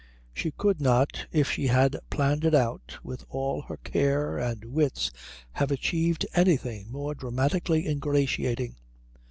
She 0.33 0.49
could 0.49 0.81
not 0.81 1.27
if 1.31 1.51
she 1.51 1.67
had 1.67 1.95
planned 2.09 2.43
it 2.43 2.55
out 2.55 2.97
with 3.03 3.23
all 3.29 3.61
her 3.61 3.77
care 3.77 4.35
and 4.39 4.65
wits 4.65 5.11
have 5.51 5.69
achieved 5.69 6.25
anything 6.33 6.91
more 6.91 7.13
dramatically 7.13 7.85
ingratiating. 7.87 8.77